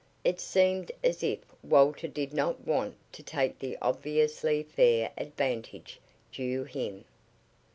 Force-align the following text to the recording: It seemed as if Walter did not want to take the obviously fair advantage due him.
It 0.23 0.39
seemed 0.39 0.91
as 1.03 1.21
if 1.21 1.37
Walter 1.61 2.07
did 2.07 2.33
not 2.33 2.65
want 2.65 2.95
to 3.11 3.21
take 3.21 3.59
the 3.59 3.77
obviously 3.83 4.63
fair 4.63 5.11
advantage 5.15 5.99
due 6.31 6.63
him. 6.63 7.05